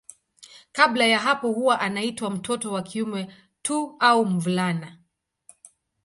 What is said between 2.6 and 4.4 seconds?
wa kiume tu au